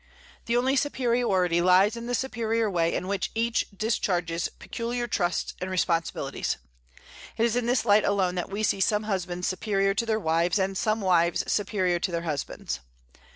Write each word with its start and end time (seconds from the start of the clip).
The 0.47 0.57
only 0.57 0.75
superiority 0.75 1.61
lies 1.61 1.95
in 1.95 2.07
the 2.07 2.15
superior 2.15 2.71
way 2.71 2.95
in 2.95 3.07
which 3.07 3.29
each 3.35 3.67
discharges 3.69 4.47
peculiar 4.49 5.05
trusts 5.05 5.53
and 5.61 5.69
responsibilities. 5.69 6.57
It 7.37 7.45
is 7.45 7.55
in 7.55 7.67
this 7.67 7.85
light 7.85 8.03
alone 8.03 8.33
that 8.33 8.49
we 8.49 8.63
see 8.63 8.81
some 8.81 9.03
husbands 9.03 9.47
superior 9.47 9.93
to 9.93 10.05
their 10.07 10.19
wives, 10.19 10.57
and 10.57 10.75
some 10.75 11.01
wives 11.01 11.43
superior 11.51 11.99
to 11.99 12.11
their 12.11 12.23
husbands. 12.23 12.79